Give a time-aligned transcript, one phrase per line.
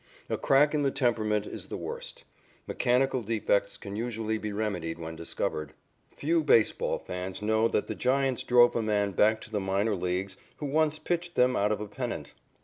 [0.31, 2.23] A crack in the temperament is the worst.
[2.65, 5.73] Mechanical defects can usually be remedied when discovered.
[6.17, 10.37] Few baseball fans know that the Giants drove a man back to the minor leagues
[10.57, 12.33] who once pitched them out of a pennant.